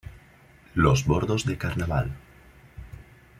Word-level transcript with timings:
Los 0.73 1.05
Bordos 1.05 1.45
de 1.45 1.59
Carnaval. 1.59 2.15